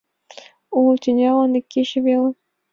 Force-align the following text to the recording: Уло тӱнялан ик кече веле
Уло 0.77 0.93
тӱнялан 1.03 1.51
ик 1.59 1.65
кече 1.73 1.99
веле 2.05 2.31